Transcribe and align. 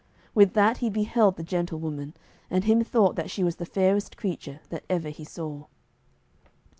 With 0.33 0.53
that 0.53 0.77
he 0.77 0.89
beheld 0.89 1.35
the 1.35 1.43
gentlewoman, 1.43 2.15
and 2.49 2.63
him 2.63 2.83
thought 2.83 3.15
that 3.17 3.29
she 3.29 3.43
was 3.43 3.57
the 3.57 3.67
fairest 3.67 4.17
creature 4.17 4.59
that 4.69 4.83
ever 4.89 5.09
he 5.09 5.23
saw. 5.23 5.65